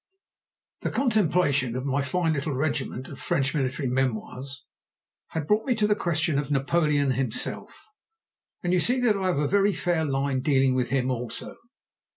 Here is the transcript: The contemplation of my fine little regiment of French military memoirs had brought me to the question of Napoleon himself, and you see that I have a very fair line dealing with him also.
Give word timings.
The 0.79 0.89
contemplation 0.89 1.75
of 1.75 1.85
my 1.85 2.01
fine 2.01 2.33
little 2.33 2.55
regiment 2.55 3.07
of 3.07 3.19
French 3.19 3.53
military 3.53 3.87
memoirs 3.87 4.65
had 5.27 5.45
brought 5.45 5.67
me 5.67 5.75
to 5.75 5.85
the 5.85 5.95
question 5.95 6.39
of 6.39 6.49
Napoleon 6.49 7.11
himself, 7.11 7.79
and 8.63 8.73
you 8.73 8.79
see 8.79 8.99
that 9.01 9.15
I 9.15 9.27
have 9.27 9.37
a 9.37 9.47
very 9.47 9.73
fair 9.73 10.03
line 10.03 10.41
dealing 10.41 10.73
with 10.73 10.89
him 10.89 11.11
also. 11.11 11.55